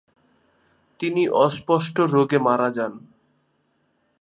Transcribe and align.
তিনি 0.99 1.23
অস্পষ্ট 1.29 1.95
রোগে 2.13 2.39
মারা 2.39 2.69
যান। 2.71 2.93